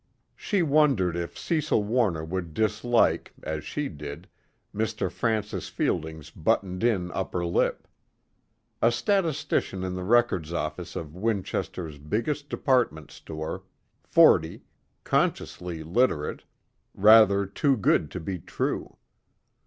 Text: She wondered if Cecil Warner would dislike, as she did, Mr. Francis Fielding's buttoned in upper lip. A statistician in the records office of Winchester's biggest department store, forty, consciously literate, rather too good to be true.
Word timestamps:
She 0.35 0.63
wondered 0.63 1.15
if 1.15 1.37
Cecil 1.37 1.83
Warner 1.83 2.25
would 2.25 2.55
dislike, 2.55 3.33
as 3.43 3.63
she 3.63 3.87
did, 3.87 4.27
Mr. 4.73 5.11
Francis 5.11 5.69
Fielding's 5.69 6.31
buttoned 6.31 6.83
in 6.83 7.11
upper 7.11 7.45
lip. 7.45 7.87
A 8.81 8.91
statistician 8.91 9.83
in 9.83 9.93
the 9.93 10.03
records 10.03 10.53
office 10.53 10.95
of 10.95 11.15
Winchester's 11.15 11.99
biggest 11.99 12.49
department 12.49 13.11
store, 13.11 13.61
forty, 14.01 14.63
consciously 15.03 15.83
literate, 15.83 16.45
rather 16.95 17.45
too 17.45 17.77
good 17.77 18.09
to 18.09 18.19
be 18.19 18.39
true. 18.39 18.97